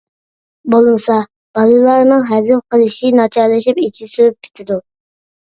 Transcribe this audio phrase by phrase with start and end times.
[0.75, 1.17] بولمىسا،
[1.57, 4.81] بالىلارنىڭ ھەزىم قىلىشى ناچارلىشىپ، ئىچى سۈرۈپ كېتىدۇ.